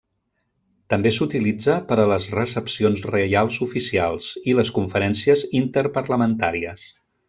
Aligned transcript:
També 0.93 1.11
s'utilitza 1.17 1.75
per 1.91 1.99
a 2.03 2.07
les 2.13 2.25
recepcions 2.39 3.05
reials 3.17 3.61
oficials 3.69 4.33
i 4.53 4.59
les 4.61 4.75
conferències 4.81 5.49
interparlamentàries. 5.65 6.93